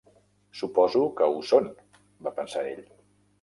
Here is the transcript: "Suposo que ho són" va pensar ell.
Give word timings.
"Suposo 0.61 1.01
que 1.19 1.27
ho 1.33 1.43
són" 1.51 1.69
va 2.29 2.35
pensar 2.41 2.65
ell. 2.73 2.83